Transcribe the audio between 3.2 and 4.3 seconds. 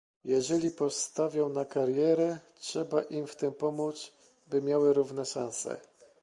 w tym pomóc,